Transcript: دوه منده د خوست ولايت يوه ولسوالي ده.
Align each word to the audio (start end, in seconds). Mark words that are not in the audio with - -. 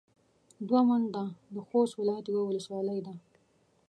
دوه 0.67 0.81
منده 0.89 1.23
د 1.53 1.55
خوست 1.67 1.93
ولايت 1.99 2.25
يوه 2.33 2.43
ولسوالي 2.45 2.99
ده. 3.05 3.13